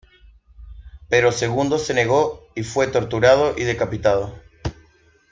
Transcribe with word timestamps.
Pero 1.11 1.31
Segundo 1.31 1.77
se 1.77 1.93
negó, 1.93 2.49
y 2.55 2.63
fue 2.63 2.87
torturado 2.87 3.53
y 3.55 3.65
decapitado. 3.65 4.33